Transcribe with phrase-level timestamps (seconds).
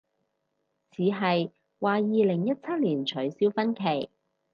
[0.89, 4.09] 似係，話二零一七年取消婚期